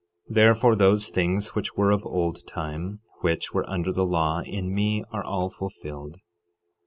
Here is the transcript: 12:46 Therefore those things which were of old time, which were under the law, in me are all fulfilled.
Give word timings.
12:46 0.29 0.33
Therefore 0.33 0.75
those 0.75 1.09
things 1.09 1.47
which 1.49 1.75
were 1.77 1.91
of 1.91 2.03
old 2.07 2.47
time, 2.47 3.01
which 3.19 3.53
were 3.53 3.69
under 3.69 3.93
the 3.93 4.01
law, 4.03 4.41
in 4.41 4.73
me 4.73 5.03
are 5.11 5.23
all 5.23 5.51
fulfilled. 5.51 6.17